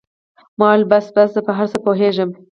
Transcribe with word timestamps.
ما 0.57 0.67
وويل 0.69 0.83
بس 0.91 1.05
بس 1.15 1.29
زه 1.35 1.41
په 1.47 1.51
هر 1.57 1.67
څه 1.71 1.77
پوهېږم. 1.85 2.29